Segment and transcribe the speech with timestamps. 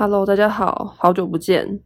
[0.00, 1.78] Hello，大家好，好久不见。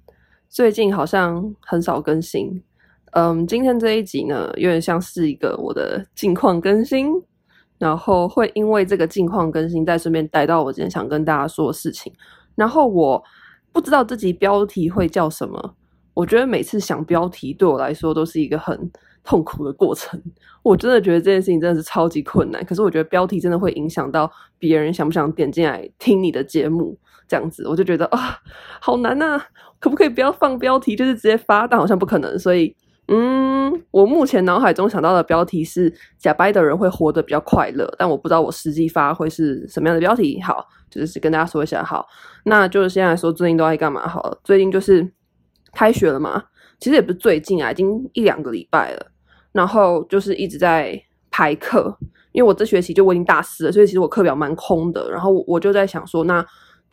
[0.48, 2.62] 最近好像很少更新。
[3.10, 7.10] 嗯，今天这一集呢，有点像是一个我的近况更新，
[7.76, 12.12] 然后会因为这个近况更新，再顺便带到我今天想跟大家说的事情。
[12.54, 13.20] 然后我
[13.72, 15.74] 不知道这集标题会叫什么。
[16.14, 18.92] 我觉得每次想标题对我来说都是一个很
[19.24, 20.22] 痛苦的过程。
[20.62, 22.64] 我真的觉得这件事情真的是超级困难。
[22.64, 26.96] 可是我觉得标题真的会影响到别人想不想点进来听你的节目。
[27.26, 28.38] 这样子，我就觉得啊，
[28.80, 29.40] 好难呐！
[29.80, 31.66] 可不可以不要放标题，就是直接发？
[31.66, 32.74] 但好像不可能，所以，
[33.08, 40.40] 嗯，我目前脑海中想到的标题是“假掰的人会活得比较快乐”，但我不知道我实际发会是什么样的标题。
[40.40, 41.84] 好，就是跟大家说一下。
[41.84, 42.06] 好，
[42.44, 44.08] 那就是现在说最近都在干嘛？
[44.08, 45.06] 好了，最近就是
[45.74, 46.42] 开学了嘛，
[46.78, 49.06] 其实也不是最近啊，已经一两个礼拜了。
[49.52, 50.98] 然后就是一直在
[51.30, 51.94] 排课，
[52.32, 55.10] 因为我这学期就我已经大四了，所以其实我课表蛮空的。
[55.10, 56.42] 然后我就在想说，那。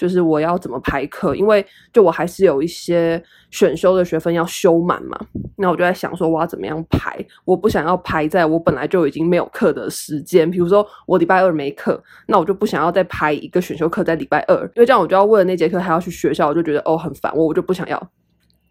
[0.02, 5.16] 就是我要怎么排课，因为就我还是有一些选修的学分要修满嘛，
[5.58, 18.12] 那我就在想说我要怎么样排，我不想要排在我本来就已经没有课的时间，比如说我礼拜二没课，那我就不想要再排一个选修课在礼拜二，因为这样我就要为了那节课还要去学校，我就觉得哦很烦，我我就不想要。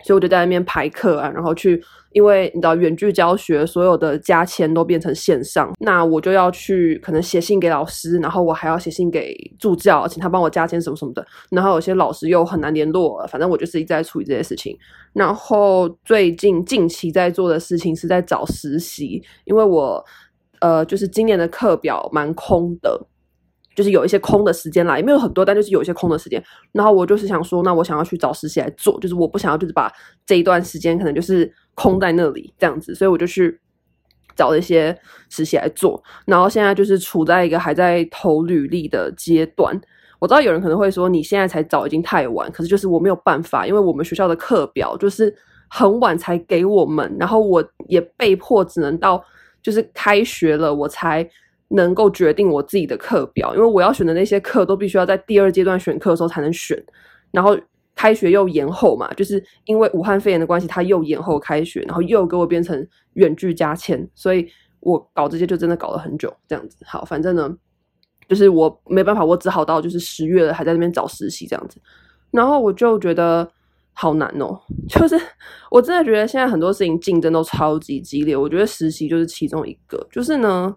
[0.05, 11.27] 所以我就在那边排课啊，然后去，因为你知道远距教学，所有的加签都变成线上，那我就要去可能写信给老师，然后我还要写信给助教，请他帮我加签什么什么的。
[11.51, 14.77] 然后有些老师又很难联络，反正我就是一直在处理这些事情。
[15.13, 20.05] 然后最近近期在做的事情是在找实习，因为我
[20.61, 23.07] 呃就是今年的课表蛮空的。
[23.75, 26.43] 就是有一些空的时间啦，也没有很多，但就是有一些空的时间。
[26.73, 29.91] 然后我就是想说，那我想要去找实习来做，就是我不想要就是把
[30.27, 33.59] 这一段时间可能就是空在那里这样子，所以我就去
[34.35, 34.97] 找了一些
[35.29, 36.03] 实习来做。
[36.27, 39.81] 然后现在就是处在一个还在投履历的阶段。
[40.19, 45.35] 我知道有人可能会说，你现在才找已经太晚，可是就是我没有办法，因为我们学校的课表就是
[45.69, 49.25] 很晚才给我们，然后我也被迫只能到
[49.63, 51.27] 就是开学了我才。
[51.73, 56.77] 能够决定我自己的课表，因为我要选的那些课都必须要在第二阶段选课的时候才能选，
[57.31, 57.57] 然后
[57.95, 64.49] 开学又延后嘛，就是因为武汉肺炎的关系，它又延后开学，然后又给我变成远距加签，所以
[64.81, 66.77] 我搞这些就真的搞了很久，这样子。
[66.85, 67.57] 好，反正呢，
[68.29, 71.81] 就是我没办法，我只好到就是十月了还在那边找实习这样子，
[72.33, 73.49] 然后我就觉得
[73.93, 74.61] 好难哦，
[74.91, 75.17] 就是
[75.71, 80.75] 我真的觉得现在很多事情竞争都超级激烈，我觉得实习就是其中一个，就是呢。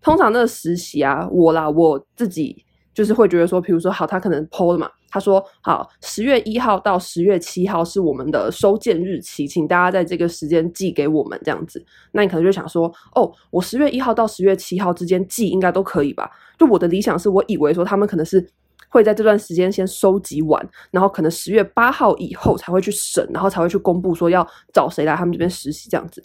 [0.00, 2.64] 通常那个实习啊，我啦，我自己
[2.94, 11.84] 就是会觉得说，比如说好，他可能 PO 了嘛，他说好，十月一号到十月七号是我们的收件日期，请大家在这个时间寄给我们这样子。
[12.12, 16.30] 那你可能就想说，哦，我十月一号到十月七号之间寄应该都可以吧？
[16.58, 18.44] 就我的理想是我以为说他们可能是
[18.88, 26.24] 会在这段时间先收集完，然后可能十月八号以后才会去审，然后才会去公布说要找谁来他们这边实习这样子。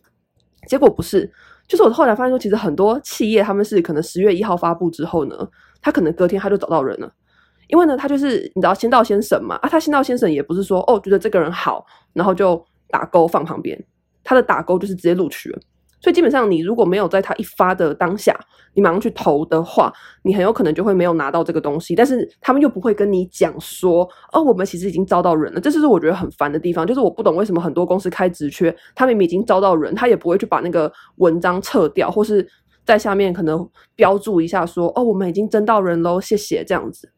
[0.68, 1.32] 结果不是。
[1.68, 5.36] 就是我后来发现说，其实很多企业他们是可能十月一号发布之后呢，
[5.82, 7.12] 他可能隔天他就找到人了，
[7.68, 13.82] 因为呢，他就是你知道先到先审嘛，啊，他先到先审也不是说哦觉得这个人好，然后就打勾放旁边，
[14.24, 15.60] 他的打勾就是直接录取了。
[16.04, 18.38] 所以基本上，你如果没有在他一发的当下，
[18.74, 19.92] 你马上去投的话，
[20.24, 21.96] 你很有可能就会没有拿到这个东西。
[21.96, 25.62] 但是他们又不会跟你讲说，哦，我们其实已经招到人了。
[25.62, 32.46] 这就是我觉得很烦的地方，就是我不懂为什么很多公司开职缺，他们已经招到人，他也不会去把那个文章撤掉，或是
[32.86, 33.66] 在下面可能
[33.96, 37.10] 标注一下说，哦，我们已经征到人喽，谢谢这样子。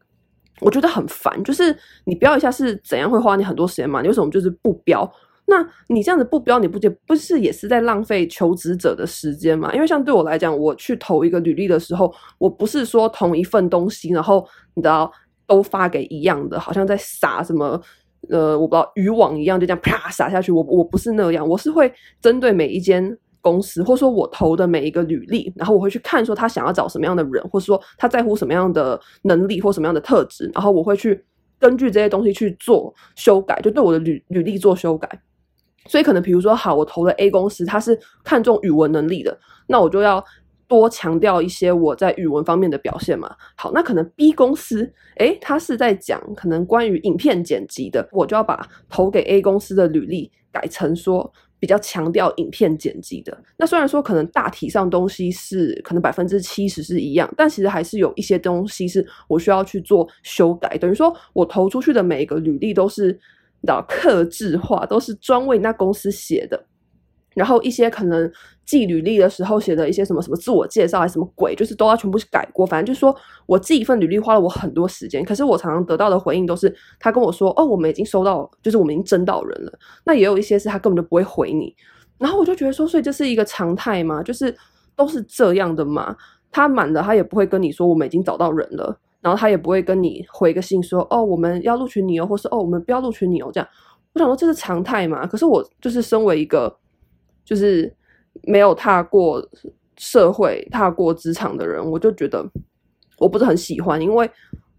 [0.60, 4.00] 我觉得很烦，就是你标一下是怎样会花你很多时间嘛？
[4.00, 5.10] 你为什么就是不标？
[5.48, 9.72] 那你这样子不标，你不觉不是也是在浪费求职者的时间吗？
[9.72, 15.10] 因为像对我来讲，我去投一个履历的时候，我不是说同一份东西，然后你知道
[15.46, 17.80] 都发给一样的，好像在撒什么
[18.28, 20.50] 呃，我不知道渔网一样，就这样啪撒下去。
[20.50, 31.24] 我我不是那样，我是会针对每一间公司，或说我投的每一个履历，然后我会去看说他想要找什么样的人，或者说他在乎什么样的能力或什么样的特质，然后我会去
[31.60, 35.08] 根据这些东西去做修改，就对我的履履历做修改。
[35.88, 40.24] 所以可能比如说，好，我投了 A 公司，他是看重语文能力的，那我就要
[40.68, 43.34] 多强调一些我在语文方面的表现嘛。
[43.56, 53.36] 好，那可能 B 公司，诶，他是在讲可能关于影片剪辑的，我就要把投给 A 公司的履历改成说比较强调影片剪辑的。
[53.56, 60.76] 那虽然说可能大体上东西是可能百分之七十是一样，但其实还是有一些东西是我需要去做修改。
[60.78, 63.18] 等于说我投出去的每一个履历都是。
[63.66, 66.64] 到刻制化都是专为那公司写的，
[67.34, 68.30] 然后一些可能
[68.64, 72.64] 寄履历的时候写的一些什么什么自我介绍还什么鬼，就是都要全部改过。
[72.64, 73.14] 反正就是说
[73.46, 81.74] 我寄一份履历花了我很多时间，可是我常常得到的回应都是他跟我说：“哦，我们已经收到，就是我们已经征到人了。”那也有一些是他根本就不会回你。
[82.18, 84.22] 然后我就觉得说，所以这是一个常态吗？
[84.22, 84.56] 就是
[84.96, 86.16] 都是这样的吗？
[86.50, 93.68] 他满了，他也不会跟你说我们已经找到人了，然后他也不会跟你回个信说：“哦，我们要录取你哦，或是哦，我们不要录取你哦。”这样，
[94.12, 95.26] 我想说这是常态嘛？
[95.26, 96.78] 可是我就是身为一个。
[97.48, 97.94] 就是
[98.42, 99.40] 没有踏过
[99.96, 102.44] 社会、踏过职场的人，我就觉得
[103.18, 104.28] 我不是很喜欢，因为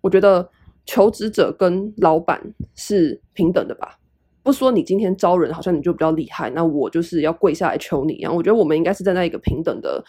[0.01, 0.45] 我觉得
[0.85, 2.41] 求职者跟老板
[2.75, 3.97] 是平等的吧。
[4.43, 8.35] 不说你今天招人，好像你就比较厉害，那我就是要跪下来求你一样。
[8.35, 10.03] 我觉得我们应该是站在一个平等的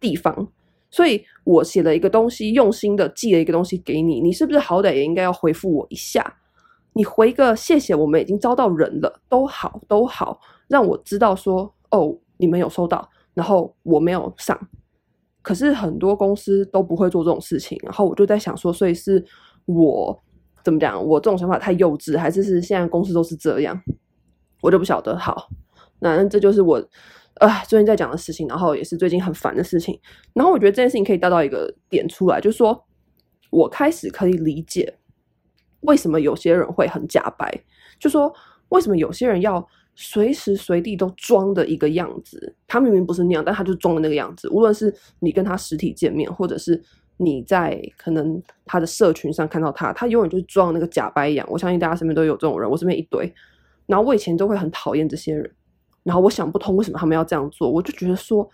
[0.00, 0.48] 地方，
[0.90, 6.36] 所以我写了一个东西，用心的寄了一个东西给你，你是不是好歹也应该要回复我一下？
[6.92, 11.72] 你回个谢谢，我们已经招到人了，都好都好，让我知道说。
[11.92, 14.56] 哦，你们有收到，然后我没有上，
[15.42, 19.24] 可是很多公司都不会做这种事情，然后我就在想说，所以是
[19.66, 20.16] 我
[20.62, 23.76] 怎么讲，我这种想法太幼稚，还是是现在公司都是这样，
[24.62, 25.18] 我就不晓得。
[25.18, 25.48] 好，
[25.98, 26.80] 那这就是我
[27.40, 30.00] 啊最近在讲的事情，然后也是最近很烦的事情，
[30.32, 32.86] 然后我觉得这件事情可以带到一个点出来，就是说
[33.50, 34.94] 我开始可以理解
[35.80, 37.52] 为什么有些人会很假白，
[37.98, 38.32] 就说
[38.68, 39.66] 为什么有些人要。
[39.96, 44.48] 随时随地都装的一个样子，他明明不是那样，但他就装的那个样子。
[44.48, 46.80] 无论是你跟他实体见面，或者是
[47.18, 51.46] 你在可能他的社群上看到他，他永远就是装那个假白一样。
[51.50, 53.30] 我相信大家身边都有这种人，我身边一堆。
[53.84, 55.50] 然后我以前都会很讨厌这些人，
[56.02, 57.70] 然后我想不通为什么他们要这样做。
[57.70, 58.48] 我就觉得说，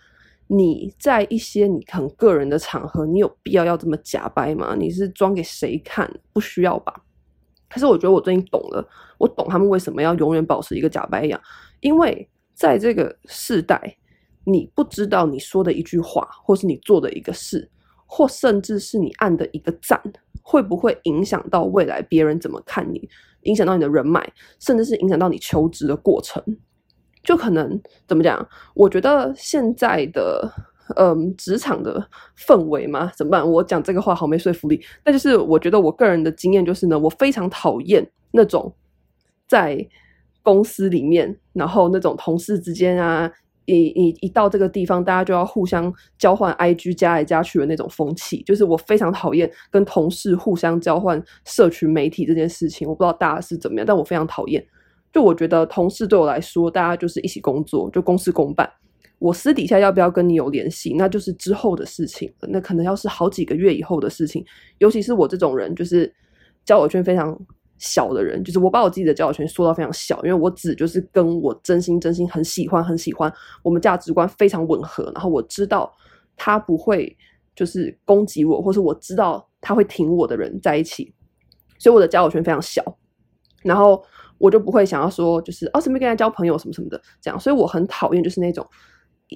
[0.47, 4.75] 你在一些你很个人的场合，你有必要要这么假掰吗？
[4.79, 6.11] 你是装给谁看？
[6.33, 7.03] 不需要吧。
[7.69, 8.89] 可是我觉得我最近懂了，
[9.19, 11.41] 我懂他们为什么要永远保持一个假掰样，
[11.81, 13.97] 因为在这个世代，
[14.45, 17.69] 你不知道你说的一句话，或是你做的一个事，
[18.07, 20.01] 或甚至是你按的一个赞，
[20.43, 23.09] 会不会影响到未来别人怎么看你，
[23.43, 26.41] 影响到你的人脉，甚至是影响到你求职的过程，
[27.27, 27.79] 就可能
[28.09, 28.49] 怎么讲？
[28.73, 30.51] 我觉得现在的。
[30.95, 32.09] 嗯，职场的
[32.39, 33.51] 氛围嘛，怎么办？
[33.51, 34.81] 我讲这个话好没说服力。
[35.03, 38.73] 但就是我觉得我个人的经验就是呢，我非常讨厌那种
[39.49, 39.85] 在
[40.45, 43.29] 公司里面，然后那种同事之间啊，
[43.65, 48.41] 一一一到这个地方，大家就要互相交换 IG 加来加去的那种风气。
[48.45, 52.87] 就是我非常讨厌跟同事互相交换社群媒体这件事情。
[52.89, 54.65] 我不知道大家是怎么样，但我非常讨厌。
[55.17, 58.71] 就我觉得同事对我来说，大家就是一起工作，就公事公办。
[59.19, 62.49] 我私底下要不要跟你有联系，那就是之后的事情了。
[62.53, 64.45] 那可能要是好几个月以后的事情。
[64.77, 66.15] 尤其是我这种人，就是
[66.67, 67.35] 交友圈非常
[67.79, 73.33] 小的人，就是我把我自己的交友圈缩到非常小，因为我只就是跟我真心真心很喜欢很喜欢，
[73.63, 75.91] 我们价值观非常吻合，然后我知道
[76.37, 77.17] 他不会
[77.55, 81.11] 就是攻击我，或是我知道他会挺我的人在一起，
[81.79, 82.85] 所以我的交友圈非常小，
[83.63, 84.05] 然后
[84.39, 88.67] 我就不会想要说就是哦，什么跟他交朋友什么什么的这样，所以我很讨厌就是那种。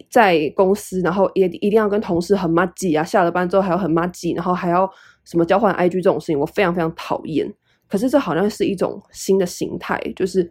[0.08, 4.88] 在公司，然后也一定要跟同事很麻吉啊，下了班之后还要很麻吉，然后还要
[5.24, 7.52] 什么交换 IG 这种事情，我非常非常讨厌。
[7.88, 10.48] 可是这好像是一种新的形态，就是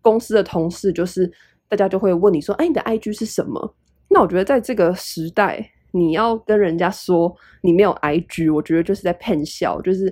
[0.00, 1.30] 公司的同事，就是
[1.68, 3.74] 大家就会问你说：“哎，你的 IG 是什么？”
[4.08, 10.06] 那我觉得在这个时代，你要跟人家说你没有 IG，我觉得就是在骗笑，就是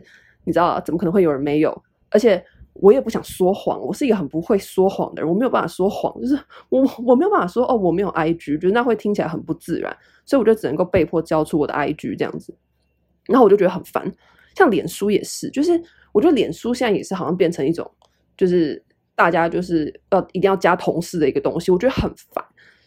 [0.45, 1.83] 你知道怎么可能会有人没有？
[2.11, 2.45] 而且。
[2.81, 12.55] 我也不想说谎，我是一个很不会说谎的人，我没有办法说谎，就是 我我没有办法说哦，我没有 IG，觉得那会听起来很不自然，所以我就只能够被迫交出我的 IG 这样子，
[13.27, 14.11] 然后我就觉得很烦。
[14.55, 15.81] 像脸书也是，就是
[16.13, 17.91] 我觉得脸书现在也是好像变成一种，
[18.37, 18.83] 就是
[19.15, 22.45] 大家就是要一定要加同事的一个东西，我觉得很烦。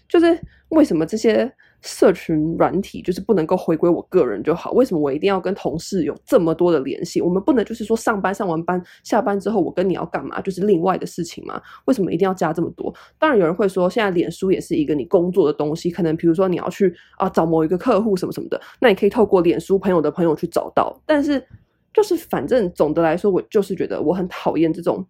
[0.08, 1.52] 就是为什么这些？
[1.82, 7.22] 社群软体就是不能够回归我个人就好，为什么我一定要跟同事有这么多的联系？
[7.22, 11.62] 我们不能就是说上班上完班下班之后我跟你要干嘛，就是另外的事情吗？
[11.86, 12.94] 为什么一定要加这么多？
[13.18, 21.02] 当然有人会说，现在脸书也是一个你工作的东西，可能比如说你要去啊找某一个客户什么什么的，那你可以透过脸书朋友的朋友去找到。
[21.06, 21.42] 但是
[21.94, 25.06] 就是反正总的来说，我就是觉得我很讨厌这种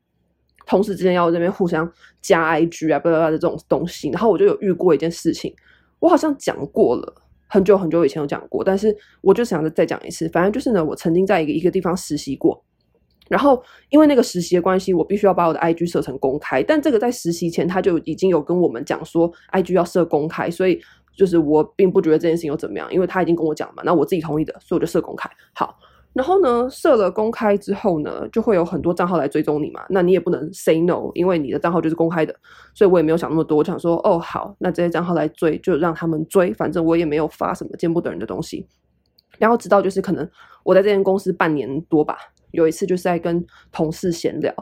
[0.67, 4.09] 同事之间要这边互相加 IG 啊，巴拉巴拉的这种东西。
[4.09, 5.51] 然后我就有遇过一件事情。
[5.99, 7.13] 我好像讲过了，
[7.47, 10.27] 很久很久以前有讲过，但是我就想着再讲一次。
[10.29, 12.63] 反正就是呢，我曾经在一个一个地方实习过，
[13.27, 16.63] 然后因为那个实习的关系，我必须要把我的 IG 设成公开。
[16.63, 20.79] 但这个在实习前他就已经有跟我们讲说，IG 要设公开，所以
[21.15, 25.29] 就是我并不觉得这件事情有怎么样，因为他已经跟我讲嘛，那我自己同意的，所以我就设公开。
[25.53, 25.77] 好，
[26.13, 29.85] 然后呢，设了公开之后呢，就会有很多账号来追踪你嘛。
[29.89, 32.35] 那你也不能 say no，因为你的账号就是公开的。
[32.73, 38.65] 所以我也没有想那么多，我想说，哦，好，那这些账号来追，就让他们追，反正我也没有发什么见不得人的东西。
[39.37, 40.27] 然后直到就是可能
[40.63, 42.17] 我在这间公司半年多吧，
[42.51, 44.53] 有一次就是在跟同事闲聊，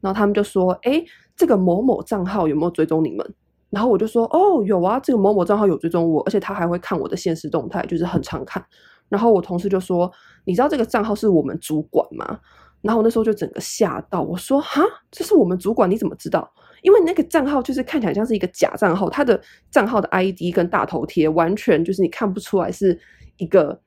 [0.00, 1.02] 然后他们就说，哎，
[1.36, 3.34] 这个某某账号有没有追踪你们？
[3.70, 8.64] 然后我就说，哦，有啊，这个某某账号有追踪我，而且他还会看我的现实动态，就是很常看。
[9.08, 10.10] 然后我同事就说
[10.44, 12.38] ：“你知道这个账号是我们主管吗？”
[12.82, 15.90] 然后我那时候就整个吓到，我说：“哈，这是我们主管？
[15.90, 16.48] 你怎么知道？
[16.82, 22.96] 因为那个账号就是看起来像是一个假账号，他的账号的 ID 跟大头贴完全就是你看不出来是
[23.38, 23.80] 一个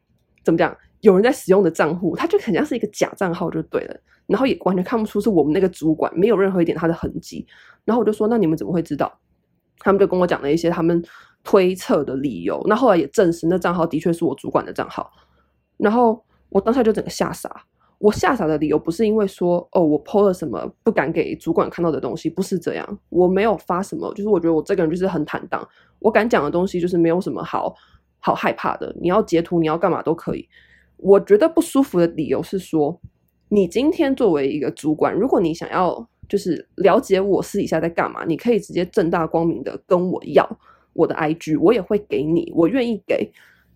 [0.43, 3.95] 怎么讲有人在使用的账户，他就很像是一个假账号就对了。
[4.25, 7.45] 然后也完全看不出是我们那个主管，没有任何一点他的痕迹。
[7.85, 9.19] 然后我就说：那你们怎么会知道？
[9.77, 11.01] 他们就跟我讲了一些他们。”
[11.43, 15.11] 推测的理由，那后来也证实，那账号的确是我主管的账号。
[15.77, 17.63] 然后我当下就整个吓傻。
[17.97, 22.99] 我吓傻的理由不是因为说，哦，我 po 了什么不敢给主管看到的东西，不是这样。
[23.09, 25.67] 我没有发什么，就是我觉得我这个人就是很坦荡，
[25.99, 27.75] 我敢讲的东西就是没有什么好
[28.19, 28.95] 好害怕的。
[29.01, 30.47] 你要截图，你要干嘛都可以。
[30.95, 32.97] 我觉得不舒服的理由是说，
[33.49, 40.49] 你今天作为一个主管，如果你想要就是了解我私底下在干嘛，你可以直接正大光明的跟我要。
[40.93, 43.31] 我的 IG 我也会给你，我愿意给。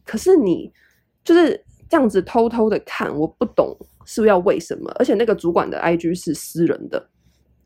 [0.06, 0.72] 可是你
[1.24, 4.92] 就是这样子偷偷的看，我不懂是不是要为什么？
[5.00, 7.08] 而且那个主管的 IG 是私人的，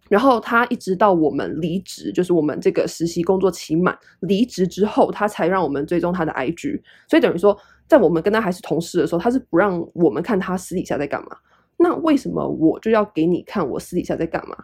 [0.10, 6.80] 然后他一直到我们离职，就是我们这个实习工作期满离职之后，他才让我们追踪他的 IG。
[7.08, 11.38] 所以等于说，在我们跟他还是同事的时候，他是不让我们看他私底下在干嘛。
[11.78, 14.56] 那为什么我就要给你看我私底下在干嘛？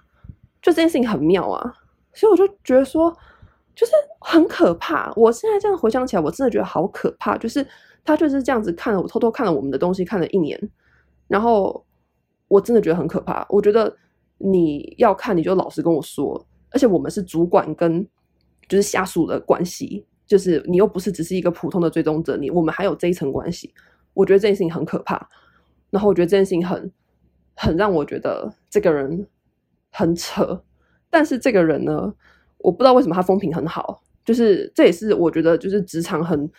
[0.62, 1.74] 就这件事情很妙啊！
[2.14, 3.12] 所以我就觉得说。
[3.76, 7.38] 就是很可怕，我现在这样回想起来，我真的觉得好可怕。
[7.38, 7.66] 就是
[8.06, 10.60] 他就是这样子看了我，偷偷看了我们的东西，看了一年，
[11.28, 11.84] 然后
[12.48, 13.46] 我真的觉得很可怕。
[13.50, 13.96] 我觉得
[14.38, 16.46] 你要看，你就老实跟我说。
[16.70, 18.08] 而且我们是主管跟
[18.68, 23.74] 就是下属的关系，就是你又不是只是一个普通的追踪者，你我们还有这一层关系。
[24.14, 25.28] 我觉得这件事情很可怕。
[25.90, 26.92] 然后我觉得这件事情很
[27.56, 29.28] 很让我觉得这个人
[29.92, 30.64] 很扯。
[31.10, 32.14] 但是这个人呢？
[32.64, 36.50] 我不知道为什么他风评很好，就是这也是我觉得就是职场很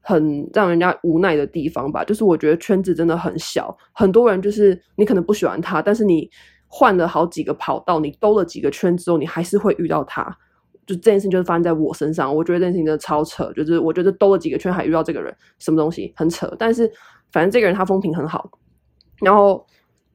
[0.00, 2.04] 很让人家无奈的地方吧。
[2.04, 6.28] 就是我觉得圈子真的很小，很多人就是你可能不喜欢他，但是你
[6.66, 10.24] 换了好几个跑道，你兜了几个圈之后，你还是会遇到他。
[10.86, 13.50] 就这件事情就是发生在我身上，我觉得这件事情真的超扯。
[13.52, 16.52] 就是我觉得兜了几个圈还遇到这个人，什么东西很扯。
[16.58, 16.90] 但是
[17.30, 18.50] 反正这个人他风评很好，
[19.22, 19.64] 然后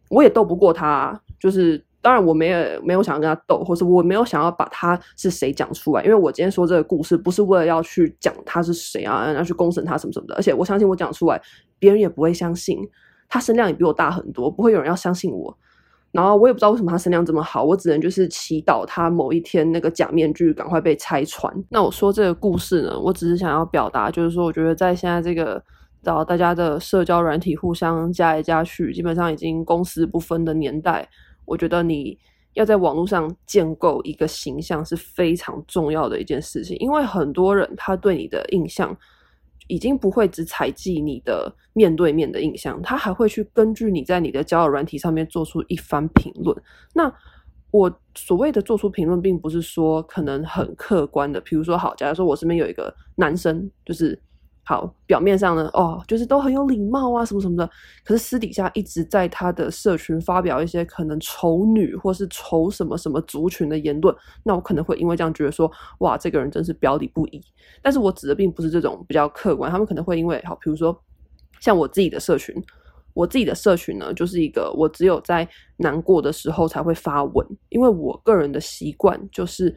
[0.09, 1.83] 我也斗不过他，就是。
[2.01, 10.35] 当然，我没有没有想要跟他斗，或是我没有想要把他是谁讲出来，因为我今天说这个故事不是为了要去讲他是谁啊，要去公审他什么什么的。
[10.35, 11.41] 而且我相信我讲出来，
[11.77, 12.79] 别人也不会相信，
[13.27, 15.57] 他声量也比我大很多，不会有人要相信我。
[16.11, 21.53] 然后我也不知道为什么他声量这么好，我只能就是祈祷他某一天那个假面具赶快被拆穿。
[21.69, 25.61] 那我说这个故事呢，我只是想要表达，就是说，我觉得在现在这个
[26.01, 31.07] 找大家的社交软体互相加来加去，基本上已经公私不分的年代。
[31.49, 32.17] 我觉得你
[32.53, 38.95] 要在网络上建构一个形象是非常重要的一件事情，因为很多人他对你的印象
[39.67, 46.55] 已经不会只采集你的面对面的印象，他还会去根据你在你的交友软体上面做出一番评论。
[46.93, 47.11] 那
[47.71, 54.21] 我所谓的做出评论，并不是说可能很客观的，比如说，好，假如说我身边有一个男生，就是。
[54.69, 57.67] 好，表面上呢，哦，就是都很有礼貌啊，什么什么的。
[58.03, 65.71] 可是私底下一直在他的社群发表一些可能仇女或是仇什么什么族群的言论，那我可能会因为这样觉得说，
[66.01, 67.41] 哇，这个人真是表里不一。
[67.81, 70.95] 但是我指的并不是这种比较客观，他们可能会因为，好，比如说
[71.59, 72.55] 像我自己的社群，
[73.15, 79.75] 我自己的社群呢，就是一个我只有在难过的时候才会发文，因为我个人的习惯就是。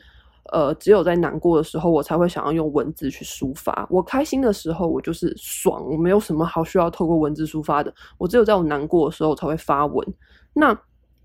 [0.50, 3.86] 呃，只有在难过的时候，我才会想要用文字去抒发。
[3.88, 7.94] 我开心的时候，我就是爽，我没有什么好需要透过文字抒发的。
[8.18, 10.06] 我只有在我难过的时候，我才会发文。
[10.52, 10.76] 那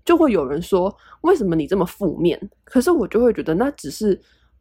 [0.04, 2.40] 就会有人说，为什么你这么负面？
[2.64, 4.18] 可是我就会觉得，那只是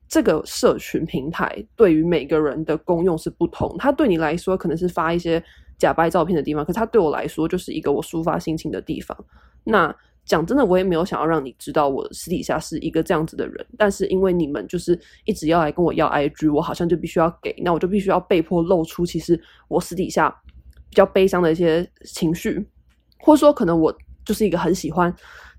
[0.08, 3.76] 这个社群平台对于每个人的功用是不同。
[3.78, 5.42] 它对你来说可能是发一些
[5.78, 9.16] 假掰照片的地方，可是它对我来说就是一个我抒发心情的地方。
[9.64, 9.96] 那。
[10.28, 20.30] 讲真的，我也没有想要让你知道我私底下是一个这样子的人，但是因为你们就是一直要来跟我要 IG，我好像就必须要给，那我就必须要被迫露出其实我私底下
[20.90, 22.68] 比较悲伤的一些情绪，
[23.20, 25.14] 或者说可能我就是一个很喜欢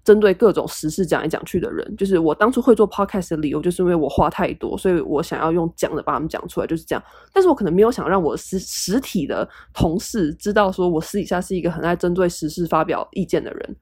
[0.04, 1.96] 针对各种时事讲来讲去的人。
[1.96, 7.02] 就是我当初会做 podcast 的理由，就是因为我话太多，所以我想要用讲的把他们讲出来，就是这样。
[7.32, 13.76] 但是我可能没有想让我实实体的同事知道，说我私底下是一个很爱针对时事发表意见的人。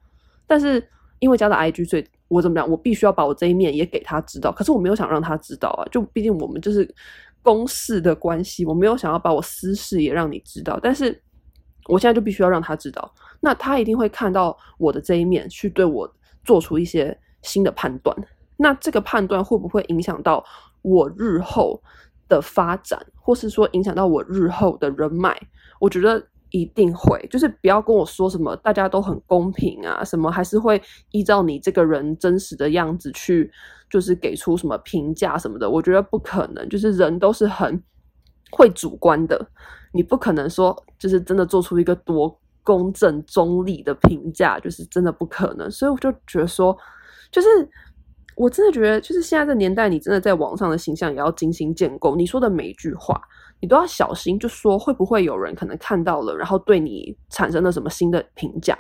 [0.47, 0.87] 但是
[1.19, 2.69] 因为加了 IG，所以我怎么讲？
[2.69, 4.53] 我必须要把我这一面也给他知道。
[4.53, 6.89] 可是我没有想让他知道啊，就毕竟我们就是
[7.43, 10.79] 公事的关系，我没有想要把我私事也让你知道。
[10.83, 11.21] 但是
[11.87, 16.09] 我现在就必须要让他知道，那他一定会看到我的这一面，去对我
[16.45, 18.17] 做出一些新的判断。
[18.57, 20.45] 那这个判断会不会影响到
[20.83, 21.81] 我日后
[22.29, 25.37] 的发展，或是说影响到我日后的人脉？
[25.81, 26.23] 我觉得。
[26.51, 33.51] 一定会，就是不要跟我说什么大家都很公平啊，什么还是会依照你这个人真实的样子去，
[33.91, 35.69] 就是给出什么评价什么的。
[35.69, 37.83] 我觉得不可能，就是人都是很
[38.53, 39.45] 会主观的，
[39.93, 45.71] 你不可能说就是真的做出一个多公正中立的评价，就是真的不可能。
[45.71, 46.77] 所以我就觉得说，
[47.31, 47.49] 就是
[48.37, 52.15] 我真的觉得，就是现在这年代，你真的在网上的形象也要精心建构。
[52.15, 53.21] 你说的每一句话。
[53.61, 58.77] 你都要小心，就说会不会有人可能看到了，然后对你产生了什么新的评价，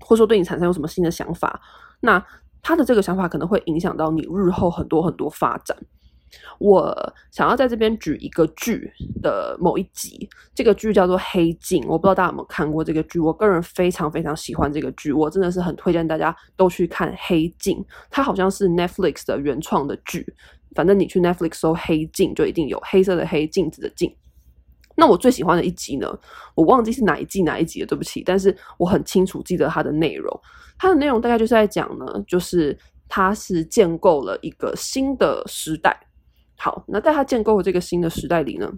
[0.00, 1.60] 或者说对你产生有什么新的想法？
[2.00, 2.24] 那
[2.62, 5.76] 他的这个想法可能会影响到你日后很多很多发展。
[6.58, 8.90] 我想要在这边举一个剧
[9.22, 13.18] 的某一集，这个剧叫做《黑镜》，我不知道大家有没有看过这个剧。
[13.18, 17.78] 我个人非常非常喜欢这个剧，我真的是很推荐大家都去看《黑镜》，
[18.10, 20.26] 它好像是 Netflix 的原创的剧。
[20.74, 24.14] 反正你去 Netflix 搜《黑镜》，就一定有黑色的黑，镜子的镜。
[24.94, 26.06] 那我最喜欢的一集呢，
[26.54, 28.22] 我忘记是哪一季哪一集了，对不起。
[28.26, 30.40] 但是我很清楚记得它的内容，
[30.76, 32.76] 它的内容大概就是在讲呢，就是
[33.08, 35.96] 它是建构了一个新的时代。
[36.58, 38.68] 好，那在它建构的这个新的时代里呢，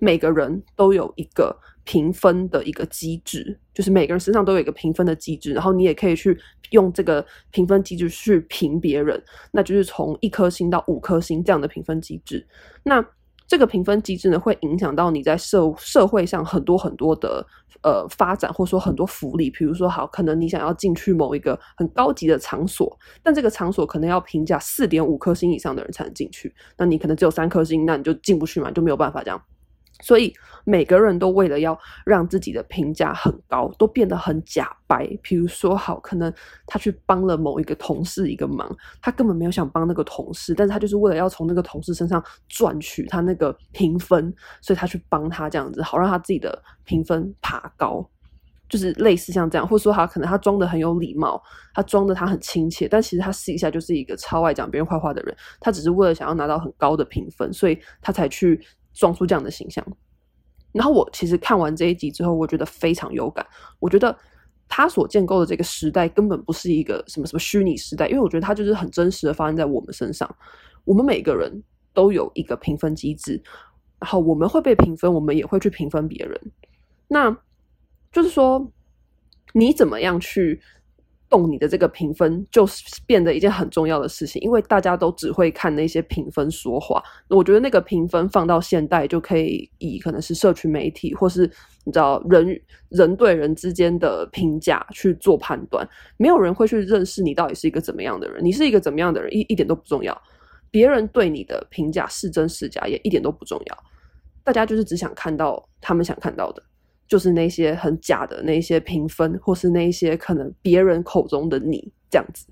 [0.00, 1.54] 每个人都有一个
[1.84, 6.36] 评分的一个机制，就是每个人身上都有一个评分的机制，然后你也可以去
[6.70, 12.46] 用这个评分机制去评别人，那就是从一颗星到五颗星这样的评分机制。
[12.82, 13.04] 那
[13.46, 17.46] 这个评分机制呢，会影响到你在社社会上很多很多的
[17.82, 19.50] 呃发展，或者说很多福利。
[19.50, 29.42] 比如说，好，可能你想要进去某一个很高级的场所，但这个场所可能要评价四点五颗星以上的人才能进去，那你可能只有三颗星，那你就进不去嘛，就没有办法这样。
[30.02, 30.30] 所以
[30.64, 35.08] 每个人都为了要让自己的评价很高，都变得很假白。
[35.22, 36.30] 比如说，好，可能
[36.66, 48.06] 他去帮了某一个同事一个忙，他根本没有想帮那个同事，但是他就是为了要从那个同事身上赚取他那个评分，所以他去帮他这样子，好让他自己的评分爬高。
[48.68, 51.42] 就是类似像这样，或者说他可能他装得很有礼貌，
[51.74, 55.36] 他装得他很亲切，但其实他私底下就是一个超爱讲别人坏话的人。
[55.60, 58.58] 他只是为了想要拿到很高的评分，所以他才去。
[58.92, 59.84] 装出这样的形象，
[60.72, 63.46] 然后我其实看完这一集之后，我觉得非常有感。
[63.78, 64.16] 我觉得
[64.68, 70.34] 他所建构的这个时代根本不是一个什么什么虚拟时代，因为我觉得他就是很真实的发生在我们身上。
[70.84, 73.42] 我们每个人都有一个评分机制，
[73.98, 76.40] 然后我们会被评分，我们也会去评分别人。
[77.08, 77.36] 那
[78.10, 78.70] 就是说，
[79.52, 80.60] 你怎么样去？
[81.32, 87.02] 动你的这个评分，就是变得一件很重要的事情，因为大家都只会看那些评分说话。
[87.28, 91.50] 我觉得那个评分放到现代，就可以以可能是社群媒体，或是
[91.84, 95.88] 你知道人人对人之间的评价去做判断。
[96.18, 100.22] 没有人会去认识你到底是一个怎么样的人，你是一个怎么样的人，一一点都不重要。
[100.70, 103.78] 别人对你的评价是真是假，也一点都不重要。
[104.44, 106.62] 大家就是只想看到他们想看到的。
[107.12, 112.46] 就是那些很假的那些评分，或是那些可能别人口中的你这样子，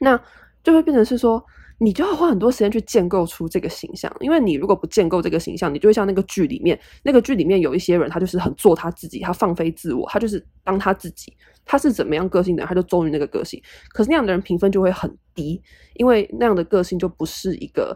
[0.00, 0.18] 那
[0.62, 1.44] 就会变成是说，
[1.76, 4.10] 你就要花很多时间去建构出这个形象。
[4.20, 13.62] 因为你如果不建构这个形象，你就会像那个剧里面，那个剧里面有一些人，他就是很做他自己，他放飞自我，他就是当他自己，他是怎么样个性的，他就忠于那个个性。
[13.90, 15.60] 可是那样的人评分就会很低，
[15.96, 17.94] 因为那样的个性就不是一个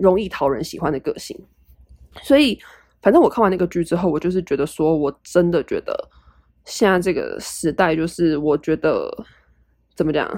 [0.00, 1.38] 容易讨人喜欢的个性，
[2.24, 2.58] 所以。
[3.06, 5.96] 反正我看完那个剧之后，我就是觉得说，我真的觉得
[6.64, 9.08] 现在这个时代，就是我觉得
[9.94, 10.28] 怎么讲，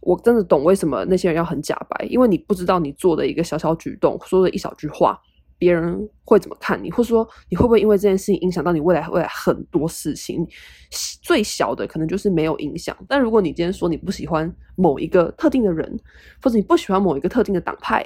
[0.00, 5.20] 我真的懂为什么那些人要很假白，因为你不知道你做的一个小小举动，说的一小句话，
[5.58, 10.48] 别人会怎么看你，或者说你会不会因为这件事情影响到你未来未来很多事情。
[11.20, 16.00] 最小的可能就是没有影响，但如果你今天说你不喜欢某一个特定的人，
[16.42, 18.02] 或者你不喜欢某一个特定的党派，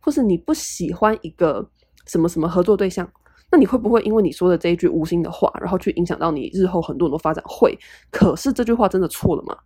[0.00, 1.68] 或是你不喜欢一个
[2.06, 3.06] 什么什么合作对象。
[3.50, 7.44] 那你会不会因为你说的这一句无心的话，然后去影响到你日后很多很多发展？
[7.46, 7.78] 会，
[8.10, 9.56] 可是这句话真的错了吗？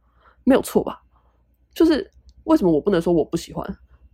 [0.44, 1.00] 没有错吧？
[1.74, 2.10] 就是
[2.44, 3.66] 为什么我不能说我不喜欢？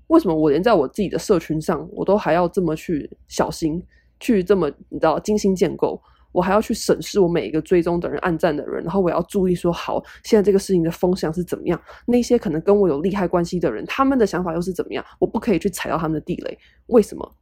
[0.07, 3.83] 为什么我连在我自己的社群上，我都还要这么去小心，
[4.21, 6.01] 去这么你知道精心建构？
[6.31, 11.81] 我还要去审视我每一个追踪的人、暗赞的人，然后我要注意说，好，现在这个事情的风向是怎么样？
[12.05, 15.03] 那些可能跟我有利害关系的人，他们的想法又是怎么样？
[15.19, 16.59] 我不可以去踩到他们的地雷。
[16.89, 17.33] 为什么？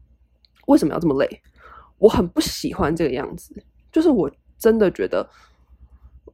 [0.69, 1.43] 为什么要这么累？
[2.05, 3.55] 我很不喜欢这个样子。
[3.91, 5.27] 就是我真的觉得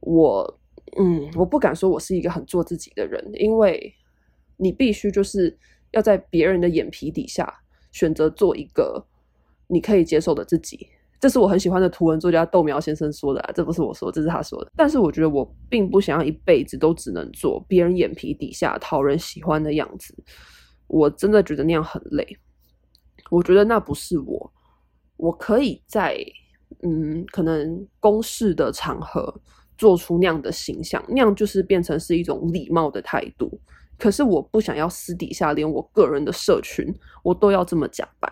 [0.01, 0.59] 我，
[0.97, 3.93] 嗯，我不敢说我是一个很做自己的人，因为
[4.57, 5.57] 你必须就是
[5.91, 7.53] 要在别人的眼皮底下
[7.93, 9.01] 选择做一个
[9.67, 10.87] 你可以接受的自己。
[11.21, 14.71] 这是我很喜欢的图文作家豆苗先生说的啊，这不是我说，这是他说的。
[14.75, 20.13] 但是我觉得我并不想要一辈子都只能做别人眼皮底下讨人喜欢的样子，
[20.87, 22.27] 我真的觉得那样很累。
[23.29, 24.51] 我觉得那不是我，
[25.21, 26.17] 我可以在
[26.81, 29.31] 嗯，可能公事的场合
[29.77, 33.59] 做出那样的形象，那样就是变成是一种礼貌的态度。
[33.99, 36.91] 可是我不想要私底下连我个人的社群
[37.23, 38.27] 我都要这么假白。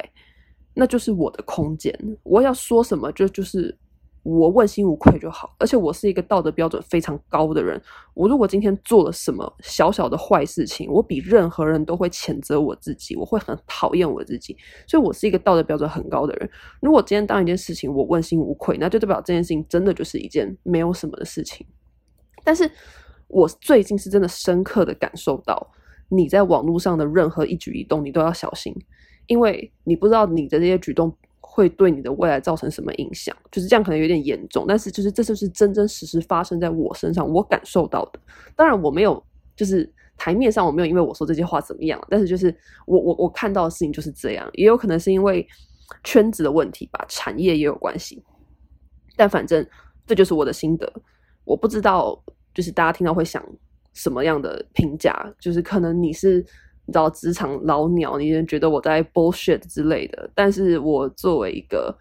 [0.73, 3.77] 那就是我的空间，我要说什么就就是
[4.23, 5.55] 我问心无愧就好。
[5.57, 7.81] 而且我是一个道德标准非常高的人，
[8.13, 14.55] 我如果今天做了什么小小的坏事情，我比任何人都会谴责我自己，我会很讨厌我自己，
[14.87, 16.49] 所以我是一个道德标准很高的人。
[16.81, 21.65] 如果今天当一件事情我问心无愧，那就代表这件事情真的就是一件没有什么的事情。
[22.43, 22.69] 但是
[23.27, 25.71] 我最近是真的深刻的感受到，
[26.09, 28.73] 你在网络上的任何一举一动，你都要小心。
[29.27, 31.15] 因为你不知道你的这些举动
[31.51, 34.65] 会对你的未来造成什么影响，就是这样，可能有点严重。
[34.67, 38.19] 但是，就是这就是真真实实发生在我身上，我感受到的。
[38.55, 39.21] 当然，我没有，
[39.55, 44.47] 就是台面上我没有因为我说这些话怎么样，但是就是我我我看到的事情就是这样。
[44.53, 45.45] 也有可能是因为
[46.03, 48.23] 圈子的问题吧，产业也有关系。
[49.17, 49.65] 但反正
[50.05, 50.89] 这就是我的心得。
[51.43, 53.43] 我不知道，就是大家听到会想
[53.93, 56.45] 什么样的评价，就是可能你是。
[56.89, 60.27] 你知道职场老鸟，你觉得我在 bullshit 之类的。
[60.33, 61.95] 但是我作为一个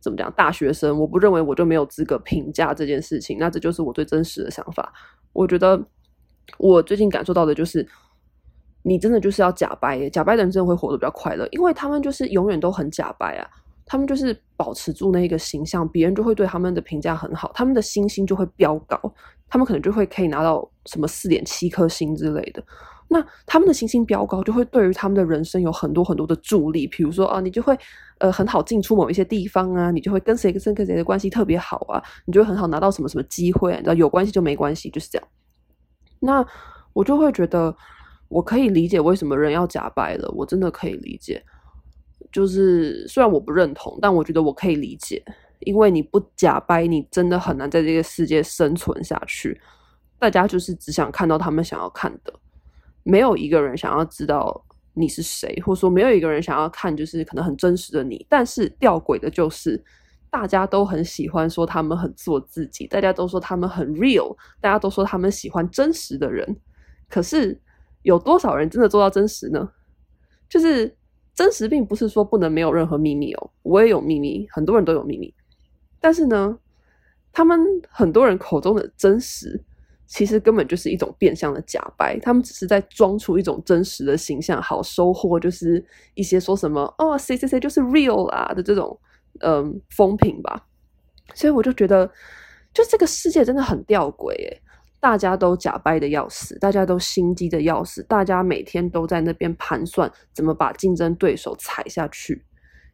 [0.00, 3.38] 怎么讲大学生，我不认为我就没有资格评价这件事情。
[3.38, 4.92] 那这就是我最真实的想法。
[5.32, 5.80] 我觉得
[6.58, 7.86] 我最近感受到的就是，
[8.82, 13.48] 你真的就是要假掰，假掰的人真的会活得比较快乐，因为他们就是永远都很假掰啊。
[13.86, 18.98] 他们就是保持住那一个形象，别人就会对他们的评价很好，他们的星星就会飙高，
[19.48, 22.64] 他们可能就会可以拿到什么四点七颗星之类的。
[23.14, 26.84] 那他们的行星飙高，就会对于他们的人生有很多很多的助力。
[26.88, 27.78] 比如说啊，你就会
[28.18, 33.76] 呃很好进出某一些地方啊，你就会跟谁跟谁跟谁的关系特别好啊，你就很好拿到什么什么机会啊。
[33.76, 35.28] 你知道有关系就没关系，就是这样。
[36.18, 36.44] 那
[36.92, 37.72] 我就会觉得，
[38.26, 41.40] 我可以理解为什么人要假掰了，我真的可以理解。
[42.32, 45.22] 就是虽然我不认同，但我觉得我可以理解，
[45.60, 49.60] 因为你不假掰，你真的很难在这个世界生存下去。
[50.18, 52.32] 大家就是只想看到他们想要看的。
[53.04, 54.64] 没有一个人想要知道
[54.94, 58.26] 你是谁，或者说没有一个人想要看，就是可能很真实的你。
[58.28, 59.82] 但是吊诡的就是，
[60.30, 66.56] 大家都很喜欢说他们很做自己，大家都说他们很 real，大家都说他们喜欢真实的人。
[67.08, 67.60] 可是
[68.02, 69.70] 有多少人真的做到真实呢？
[70.48, 70.96] 就是
[71.34, 75.34] 真实并不是说不能没有任何秘密哦，我也有秘密，很多人都有秘密。
[76.00, 76.58] 但是呢，
[77.32, 79.62] 他们很多人口中的真实。
[80.06, 88.98] 其实根本就是一种变相的假掰，他们只是在装出一种真实的形象，好收获就是一些说什么哦，谁谁谁就是 real 啊的这种
[89.40, 90.66] 嗯风评吧。
[91.34, 92.06] 所以我就觉得，
[92.72, 94.60] 就这个世界真的很吊诡诶，
[95.00, 102.44] 大家都假掰的要死，大家都心机的要死，大家每天都在那边盘算怎么把竞争对手踩下去，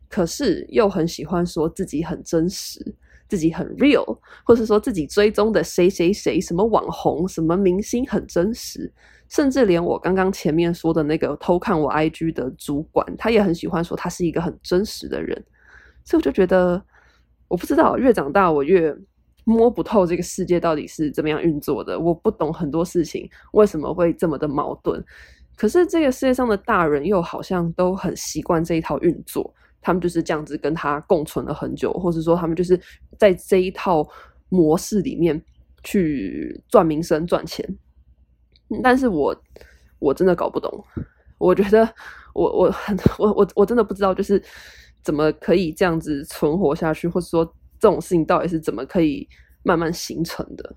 [0.09, 2.95] 可是又很喜欢说自己很真实。
[3.31, 8.93] 自己很 real，或是说自己追踪的谁谁谁、什么网红、什么明星很真实，
[9.29, 15.41] 甚至连我刚刚前面说的那个偷看我 IG 的主管，他也很喜欢说他是一个很真实的人。
[16.05, 16.83] 所以我就觉得，
[17.47, 18.93] 我不知道，越长大我越
[19.45, 21.97] 摸不透这个世界到底是怎么样运作的。
[21.97, 25.01] 我不懂很多事情为什么会这么的矛盾，
[25.57, 29.55] 可是这个世界上的大人又好像都很习惯这一套运作。
[29.81, 32.79] 他们就是这样子跟他共存了很久，或者说他们就是
[33.19, 34.07] 在这一套
[34.49, 35.43] 模式里面
[35.83, 37.67] 去赚名声、赚钱。
[38.83, 39.35] 但是我
[39.99, 40.85] 我真的搞不懂，
[41.39, 41.89] 我觉得
[42.35, 44.43] 我我很我我我真的不知道，就是
[45.03, 47.45] 怎么可以这样子存活下去，或者说
[47.79, 49.29] 这种事情到底是怎么可以
[49.63, 50.77] 慢慢形成的，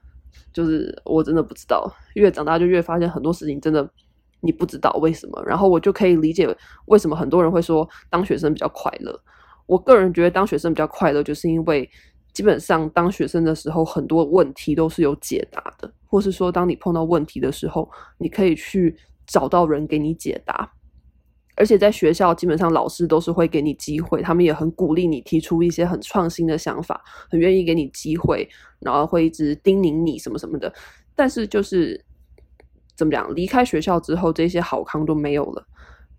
[0.52, 1.94] 就是我真的不知道。
[2.16, 3.89] 越长大就越发现很多事情真的。
[4.44, 6.46] 你不知道为什么，然后我就可以理解
[6.86, 9.20] 为什么很多人会说当学生比较快乐。
[9.66, 11.90] 我个人觉得当学生比较快乐，就是因为
[12.34, 20.70] 基本上当学生的时候，很多问题都是有解答的，或是说当你碰到问题的时候，你可以去找到人给你解答。
[21.56, 30.74] 而且在学校，基本上老师都是会给你机会，他们也很鼓励你提出一些很创新的想法，很愿意给你机会，然后会一直叮咛你什么什么的。
[31.16, 32.04] 但是就是
[32.96, 35.66] 怎么讲，离开学校之后，这些好康都没有了，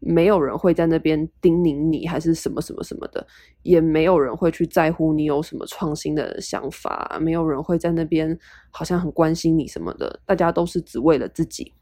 [0.00, 3.26] 没有人会在那边叮咛你，还是什么什么什么的，
[3.62, 8.38] 也没有人会去在乎你有什么创新的想法，没有人会在那边
[8.70, 11.72] 好像很关心你什么的，大家都是只为了自己，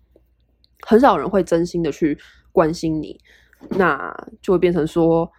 [0.87, 2.19] 很少人会真心的去
[2.53, 3.19] 关心你。
[3.71, 5.31] 那就会变成说，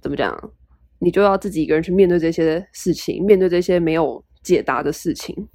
[0.00, 0.52] 怎么讲？
[1.00, 5.48] 你就要自己一个人去面对这些事情，面对这些没有解答的事情。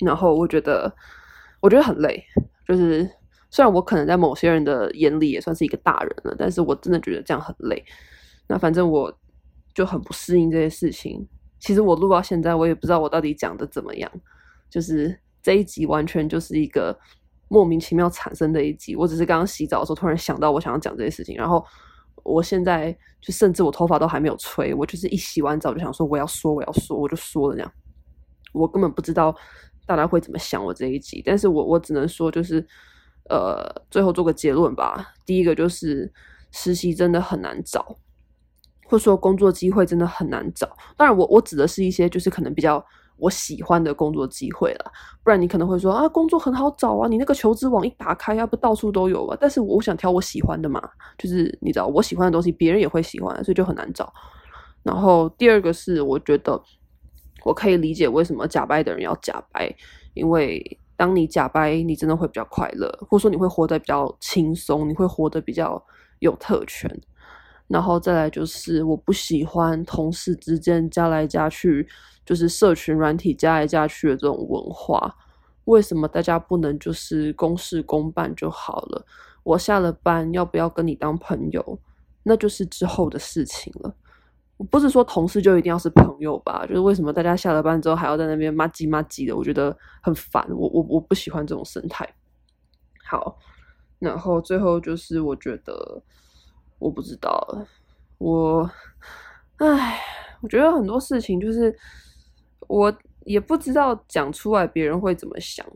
[0.00, 0.92] 然后我觉得，
[1.60, 2.22] 我觉得很累。
[2.70, 3.10] 就是
[3.50, 7.84] 虽然我可能在某些人的眼里也算是一个大人了，但是我真的觉得这样很累。
[8.46, 9.12] 那反正我
[9.74, 11.26] 就很不适应这些事情。
[11.58, 14.10] 其实我录到现在，我也不知道我到底讲的怎么样。
[14.70, 16.96] 就是这一集完全就是一个。
[17.52, 21.60] 莫名其妙产生的一集，我只是刚刚洗澡的时候突然想到我想要讲这些事情，然后
[22.22, 27.72] 我现在就甚至我头发都还没有吹，我就是一洗完澡就想说我要说我要说，我就说了这样，
[28.52, 29.34] 我根本不知道
[29.90, 32.64] 大家会怎么想我这一集，但是我我只能说就是
[33.28, 36.12] 呃最后做个结论吧，第一个就是
[36.52, 37.84] 实习真的很难找，
[38.86, 42.84] 或者说工作机会真的很难找，当然我我指的是一些就是可能比较。
[43.22, 44.90] 我喜欢的工作机会了，
[45.22, 49.36] 不然你可能会说啊，工作很好找啊，你那个求职网一打开，要不到处都有啊。
[49.38, 50.80] 但是我想挑我喜欢的嘛，
[51.18, 54.10] 就是你知道我喜欢的东西，别人也会喜欢，所以就很难找。
[54.82, 56.58] 然后第二个是，我觉得
[57.44, 59.74] 我可以理解为什么假掰的人要假掰，
[60.14, 65.82] 因为当你假掰，你真的会比较快乐，或者说你会活得比较轻松，你会活得比较
[66.18, 66.90] 有特权。
[67.66, 71.86] 然后再来就是，我不喜欢同事之间加来加去，
[72.26, 75.14] 就是社群软体加来加去的这种文化。
[75.66, 79.06] 为什么大家不能就是公事公办就好了？
[79.44, 81.78] 我下了班要不要跟你当朋友，
[82.24, 83.94] 那就是之后的事情了。
[84.64, 86.66] 不是说同事就一定要是朋友吧？
[86.66, 89.36] 就是为什么大家下了班之后还要在那边麻吉麻吉的？
[89.36, 90.46] 我觉得很烦。
[90.50, 92.08] 我我我不喜欢这种生态。
[93.08, 93.38] 好，
[93.98, 96.02] 然后最后就是我觉得。
[96.82, 97.46] 我不知道，
[98.16, 98.70] 我，
[99.58, 100.00] 唉，
[100.40, 101.78] 我觉得很多事情就是，
[102.68, 102.90] 我
[103.26, 105.66] 也不知道讲出来别人会怎么想，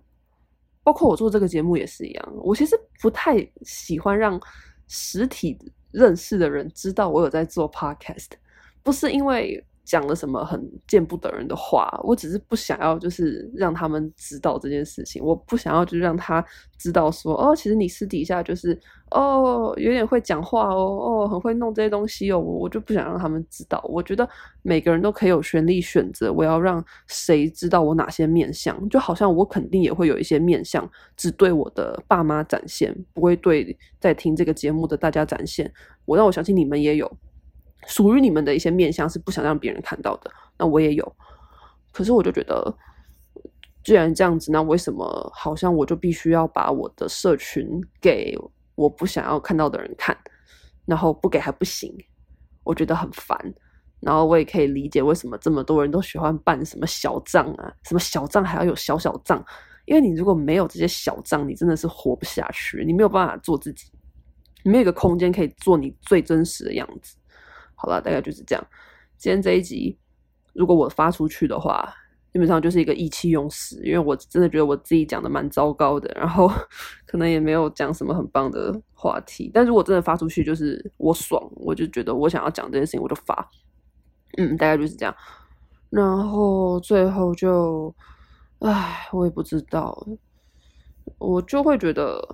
[0.82, 2.32] 包括我做这个节目也是一样。
[2.36, 4.40] 我其实不太喜欢让
[4.88, 5.58] 实体
[5.90, 8.30] 认识的人知道我有在做 podcast，
[8.84, 9.64] 不是因为。
[9.84, 15.22] 讲了什么很见不得人的话，我只是不想要，就是让他们知道这件事情。
[15.22, 16.42] 我不想要，就是让他
[16.78, 22.38] 知道说，哦，其实你私底下就是，哦，有点会讲话哦，哦，很会弄这些东西哦。
[22.40, 23.78] 我就不想让他们知道。
[23.86, 24.26] 我觉得
[24.62, 35.70] 每个人都可以有权利选择，我要让谁知道我哪些面相，就好像我肯定也会有一些面相，只对我的爸妈展现，不会对在听这个节目的大家展现。
[36.06, 37.18] 我让我相信你们也有。
[37.86, 41.16] 属于你们的一些面相是不想让别人看到的，那我也有。
[41.92, 42.76] 可是我就觉得，
[43.82, 47.68] 既然这样子，那为什么好像我就必须要把我的社群
[48.00, 48.36] 给
[48.74, 50.16] 我不想要看到的人看，
[50.86, 51.94] 然后不给还不行？
[52.64, 53.38] 我觉得很烦。
[54.00, 59.42] 然后我也可以理解为什么这么多人都喜欢办什么小账啊，什么小账还要有小小账，
[59.86, 63.90] 因为你如果没有这些小账，你真的是活不下去，你没有办法做自己，
[64.62, 67.16] 你没有一个空间可以做你最真实的样子。
[67.84, 68.66] 好了，大概就是这样。
[69.18, 69.98] 今天这一集，
[70.54, 71.86] 如果我发出去的话，
[72.32, 76.50] 基本上就是一个意气用事，因为我真的觉得我自己讲的蛮糟糕的，然后
[77.04, 79.50] 可能也没有讲什么很棒的话题。
[79.52, 83.50] 但如果真的发出去，就是我爽，我就觉得我想要讲这件事情，我就发。
[84.38, 85.14] 嗯，大概就是这样。
[85.90, 87.94] 然后最后就，
[88.60, 90.06] 唉，我也不知道，
[91.18, 92.26] 我就会觉得，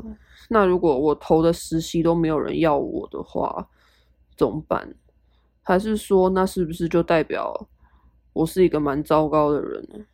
[0.49, 3.69] 那如果我投的实习都没有人要我的话，
[4.37, 4.95] 怎么办？
[5.71, 7.69] 还是说，那是不是就代表
[8.33, 10.05] 我是一个蛮糟糕的人呢？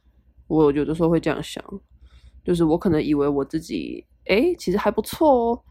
[0.48, 1.64] 我有的时候会这样想，
[2.44, 5.62] 就是我可能以为我自己，哎，其实还不错哦，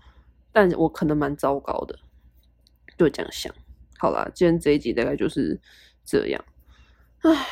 [0.52, 2.00] 但我可能蛮糟糕的，
[2.98, 3.54] 就这样想。
[4.00, 5.62] 好啦，今天这一集大概就是
[6.04, 6.44] 这样。
[7.20, 7.46] 唉，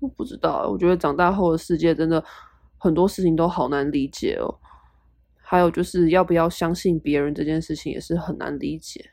[0.00, 2.24] 我不知道，我觉得长大后的世界真的
[2.78, 4.58] 很多事情都好难理解哦。
[5.36, 9.12] 还有就是要不要相信别人这件事情也是很难理解。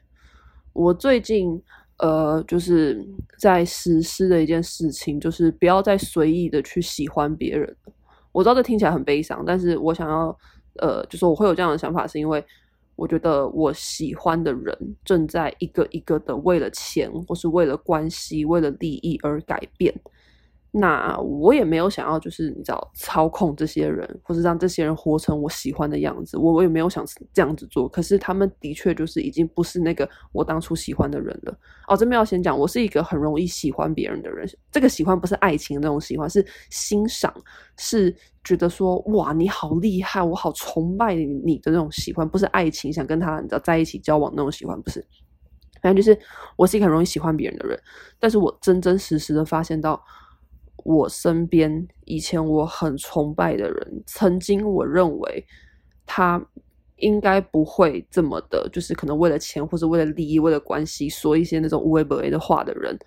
[0.74, 1.62] 我最近。
[1.98, 3.06] 呃，就是
[3.38, 7.76] 在实施的一件事情，就是不要再随意的去喜欢别人。
[8.32, 10.38] 我知道这听起来很悲伤，但是我想要，
[10.80, 12.44] 呃，就是我会有这样的想法，是因为
[12.98, 19.94] 我觉得我喜欢的人正在一个一个的为了钱，或是为了关系、为了利益而改变。
[20.78, 26.38] 那我也没有想要，就是你知道操控这些人，或是让这些人活成我喜欢的样子。
[26.38, 27.88] 我我也没有想这样子做。
[27.88, 31.58] 可是他们的确就是已经不是那个我当初喜欢的人了。
[31.88, 34.46] 哦，这边要先讲，我是一个很容易喜欢别人的人。
[34.70, 37.34] 这个喜欢不是爱情那种喜欢，是欣赏，
[37.78, 45.02] 是觉得说哇你好厉害，我好崇拜你的那种喜欢，不是爱情，想跟他你知道在一起交往那种喜欢，不是。
[45.82, 46.20] 反正就是
[46.58, 47.80] 我是一个很容易喜欢别人的人，
[48.20, 50.04] 但是我真真实实的发现到。
[50.84, 55.46] 我身边以前我很崇拜的人，曾经我认为
[56.06, 56.44] 他
[56.98, 62.98] 应该不会这么的，就是可能为了钱或者为了利益、为了关系说一些那种无微不为的话的人，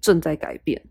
[0.00, 0.82] 正在改变。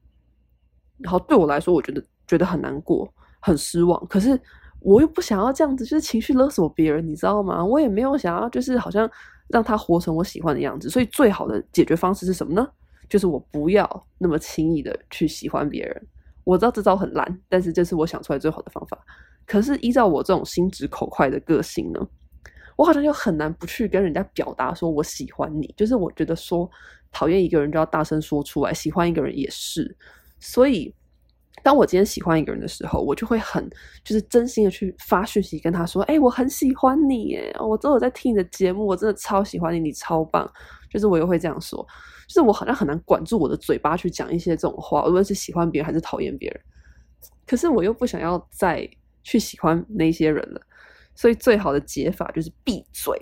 [0.97, 4.07] 然后对我来说，我觉得觉得很难过、很失望。
[4.07, 4.39] 可是
[4.79, 7.63] 我又不想要这样子，就是情绪勒索别人，你知道吗？
[7.63, 9.09] 我也没有想要，就是好像
[9.49, 10.89] 让他活成我喜欢的样子。
[10.89, 12.67] 所以最好的解决方式是什么呢？
[13.07, 16.07] 就是我不要那么轻易的去喜欢别人。
[16.49, 18.97] 我知道这招很烂，但是这是我想出来最好的方法。
[19.45, 21.99] 可是依照我这种心直口快的个性呢，
[22.75, 25.71] 我好像就很难不去跟人家表达说我喜欢你。
[25.77, 26.67] 就是我觉得说
[27.11, 29.95] 讨厌一个人就要大声说出来，喜欢一个人也是。
[30.39, 30.91] 所以
[31.63, 33.69] 当我今天喜欢一个人的时候，我就会很
[34.03, 40.49] 就是真心的去发讯息跟他说：“哎，我很喜欢你耶，我真的在听你的节目，我真的超喜欢你，你超棒。”
[40.91, 41.85] 就是我又会这样说。
[42.27, 46.61] 就是我好像很难管住我的嘴巴去讲一些这种话，无论是喜欢别人还是讨厌别人。
[47.45, 48.87] 可是我又不想要再
[49.23, 50.61] 去喜欢那些人了，
[51.15, 53.17] 所以最好的解法就是闭嘴。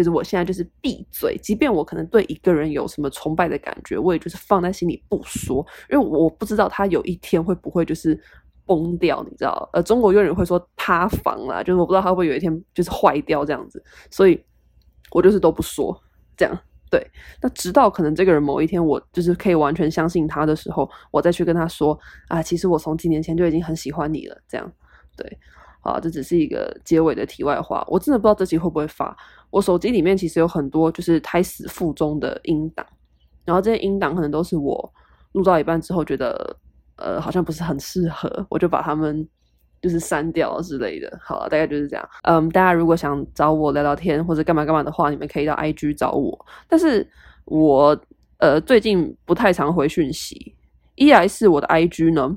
[0.00, 5.56] 就是我现在就是闭嘴，即便我可能对一个人有什么崇拜的感觉，我也就是放在心里不说，
[5.90, 8.18] 因为我不知道他有一天会不会就是
[8.64, 9.68] 崩掉，你知道？
[9.74, 14.42] 呃，中国有人会说塌房啦，就是我不知道他会不会有一天就是坏掉这样子，所以
[15.10, 15.94] 我就是都不说
[16.34, 16.58] 这样。
[16.90, 17.06] 对，
[17.42, 24.36] 那直到可能这个人某一天，我就是可以完全相信他的时候，我再去跟他说啊，其实我从几年前就已经很喜欢你了。
[24.48, 24.72] 这样，
[25.16, 25.38] 对，
[25.82, 27.84] 好，这只是一个结尾的题外话。
[27.86, 29.16] 我真的不知道这期会不会发。
[29.50, 32.86] 我手机里面其实有很多就是胎死腹中的音档，
[33.44, 34.92] 然后这些音档可能都是我
[35.32, 36.56] 录到一半之后觉得，
[36.96, 39.28] 呃，好像不是很适合，我就把他们。
[39.82, 42.06] 就是删掉之类的，好了，大概就是这样。
[42.24, 46.46] 嗯，大家如果想找我聊聊天或者干嘛干嘛的话，你们可以到 IG 找我。
[46.68, 47.10] 但是
[47.46, 47.98] 我
[48.36, 50.54] 呃最近不太常回讯息，
[50.96, 52.36] 一来是我的 IG 呢，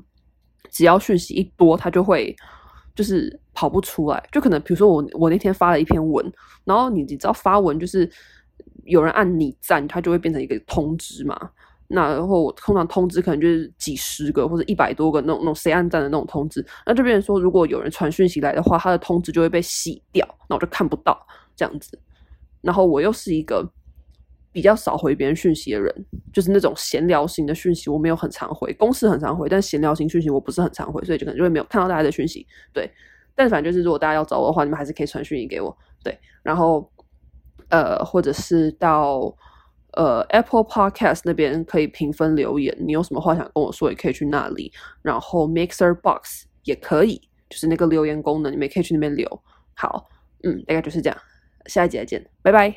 [0.70, 2.34] 只要讯息一多，它就会
[2.94, 4.28] 就是跑不出来。
[4.30, 6.32] 就可能比如说我我那天发了一篇文，
[6.64, 8.10] 然后你你知道发文就是
[8.84, 11.50] 有人按你赞，它就会变成一个通知嘛。
[11.86, 21.98] 那然后我通常通知可能就是几十个或者一百多个那种那种谁按赞的那种通知，那这边说如果有人传讯息来的话，他的通知就会被洗掉，那我就看不到这样子。
[22.62, 23.70] 然后我又是一个
[24.54, 25.92] 比较少回别人讯息的人，
[26.32, 32.46] 就是那种闲聊型的讯息我没有很常回，公事很常回，但闲聊型讯息我不是很常回，所以就可能就会没有看到大家的讯息。
[32.72, 32.90] 对，
[33.34, 35.76] 但反正就是如果大家要找我的话，你们还是可以传讯息给我。
[36.02, 36.90] 对，然后
[37.68, 39.36] 呃，或者是到。
[39.96, 44.72] 呃，Apple Podcast 那边可以评分留言，你有什么话想跟我说，也可以去那里。
[45.02, 49.42] 然后 Mixer Box 也可以，就是那个留言功能，你们也可以去那边留。
[49.76, 50.08] 好，
[50.42, 51.16] 嗯，大概就是这样，
[51.66, 52.74] 下一集再见，拜拜。